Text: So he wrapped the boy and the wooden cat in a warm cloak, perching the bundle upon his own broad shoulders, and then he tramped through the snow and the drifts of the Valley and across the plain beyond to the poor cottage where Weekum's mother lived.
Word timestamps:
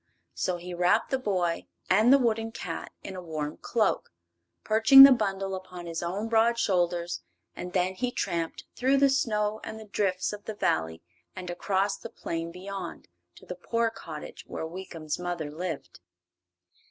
So 0.33 0.57
he 0.57 0.73
wrapped 0.73 1.11
the 1.11 1.19
boy 1.19 1.67
and 1.87 2.11
the 2.11 2.17
wooden 2.17 2.51
cat 2.51 2.91
in 3.03 3.15
a 3.15 3.21
warm 3.21 3.57
cloak, 3.57 4.11
perching 4.63 5.03
the 5.03 5.11
bundle 5.11 5.53
upon 5.53 5.85
his 5.85 6.01
own 6.01 6.27
broad 6.27 6.57
shoulders, 6.57 7.21
and 7.55 7.73
then 7.73 7.93
he 7.93 8.11
tramped 8.11 8.63
through 8.75 8.97
the 8.97 9.09
snow 9.09 9.61
and 9.63 9.79
the 9.79 9.85
drifts 9.85 10.33
of 10.33 10.45
the 10.45 10.55
Valley 10.55 11.03
and 11.35 11.51
across 11.51 11.97
the 11.97 12.09
plain 12.09 12.51
beyond 12.51 13.09
to 13.35 13.45
the 13.45 13.53
poor 13.53 13.91
cottage 13.91 14.43
where 14.47 14.65
Weekum's 14.65 15.19
mother 15.19 15.51
lived. 15.51 15.99